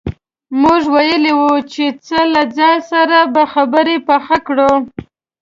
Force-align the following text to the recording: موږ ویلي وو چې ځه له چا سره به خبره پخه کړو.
موږ 0.61 0.81
ویلي 0.95 1.33
وو 1.39 1.53
چې 1.71 1.85
ځه 2.05 2.19
له 2.33 2.43
چا 2.57 2.71
سره 2.91 3.17
به 3.33 3.43
خبره 3.53 3.95
پخه 4.07 4.37
کړو. 4.47 4.73